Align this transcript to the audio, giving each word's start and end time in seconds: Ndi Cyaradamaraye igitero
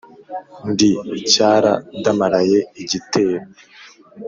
Ndi 0.69 0.91
Cyaradamaraye 1.31 2.59
igitero 2.81 3.39